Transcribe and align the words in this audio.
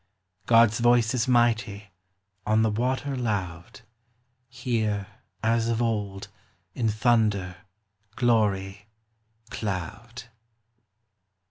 God's 0.47 0.79
voice 0.79 1.13
is 1.13 1.27
mighty, 1.27 1.91
on 2.43 2.63
the 2.63 2.71
water 2.71 3.15
loud, 3.15 3.81
Here, 4.49 5.05
as 5.43 5.69
of 5.69 5.79
old, 5.79 6.27
in 6.73 6.89
thunder, 6.89 7.57
glory, 8.15 8.87
cloud! 9.51 10.23